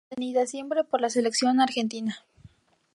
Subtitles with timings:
[0.07, 2.25] Fue obtenida siempre por la Selección Argentina.